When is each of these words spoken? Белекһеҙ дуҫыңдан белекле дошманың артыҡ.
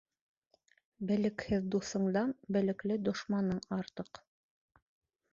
Белекһеҙ 1.09 1.67
дуҫыңдан 1.75 2.31
белекле 2.57 2.97
дошманың 3.09 3.61
артыҡ. 3.77 4.21